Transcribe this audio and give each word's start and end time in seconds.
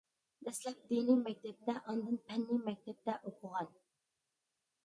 دەسلەپ 0.45 0.79
دىنىي 0.91 1.19
مەكتەپتە، 1.27 1.75
ئاندىن 1.81 2.17
پەننىي 2.31 2.63
مەكتەپتە 2.71 3.19
ئوقۇغان. 3.21 3.73